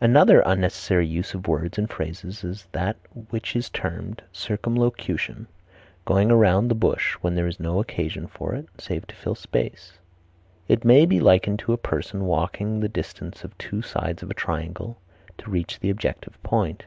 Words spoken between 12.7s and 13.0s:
the